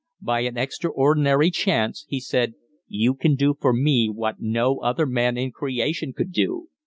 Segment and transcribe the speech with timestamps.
[0.23, 2.55] "By an extraordinary chance," he said,
[2.87, 6.69] "you can do for me what no other man in creation could do.